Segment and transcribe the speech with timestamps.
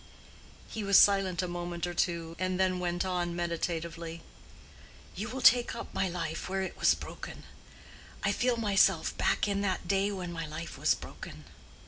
[0.67, 4.23] He was silent a moment or two, and then went on meditatively,
[5.15, 7.43] "You will take up my life where it was broken.
[8.23, 11.43] I feel myself back in that day when my life was broken.